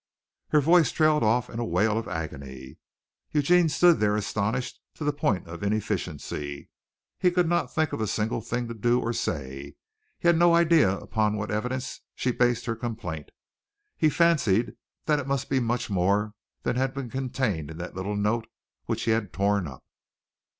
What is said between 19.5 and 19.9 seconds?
up.